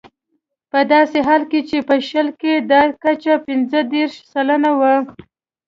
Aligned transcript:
په 0.71 0.79
داسې 0.93 1.19
حال 1.27 1.41
کې 1.51 1.59
چې 1.69 1.77
په 1.87 1.95
شل 2.09 2.27
کې 2.41 2.53
دا 2.71 2.81
کچه 3.03 3.33
پنځه 3.47 3.79
دېرش 3.93 4.15
سلنه 4.31 4.71
وه. 4.79 4.95